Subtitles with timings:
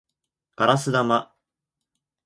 [0.55, 1.35] ガラス玉